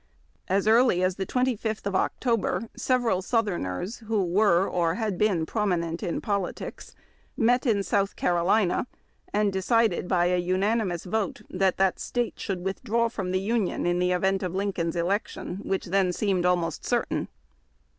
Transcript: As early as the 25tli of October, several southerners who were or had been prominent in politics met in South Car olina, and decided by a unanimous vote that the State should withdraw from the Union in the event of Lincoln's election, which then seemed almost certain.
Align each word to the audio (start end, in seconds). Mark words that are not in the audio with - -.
As 0.47 0.67
early 0.67 1.03
as 1.03 1.17
the 1.17 1.27
25tli 1.27 1.85
of 1.85 1.93
October, 1.93 2.69
several 2.75 3.21
southerners 3.21 3.97
who 3.97 4.23
were 4.25 4.67
or 4.67 4.95
had 4.95 5.15
been 5.15 5.45
prominent 5.45 6.01
in 6.01 6.21
politics 6.21 6.95
met 7.37 7.67
in 7.67 7.83
South 7.83 8.15
Car 8.15 8.33
olina, 8.43 8.87
and 9.31 9.53
decided 9.53 10.07
by 10.07 10.25
a 10.25 10.39
unanimous 10.39 11.03
vote 11.03 11.43
that 11.51 11.77
the 11.77 11.93
State 11.97 12.39
should 12.39 12.65
withdraw 12.65 13.09
from 13.09 13.29
the 13.31 13.39
Union 13.39 13.85
in 13.85 13.99
the 13.99 14.11
event 14.11 14.41
of 14.41 14.55
Lincoln's 14.55 14.95
election, 14.95 15.57
which 15.57 15.85
then 15.85 16.11
seemed 16.11 16.47
almost 16.47 16.83
certain. 16.83 17.27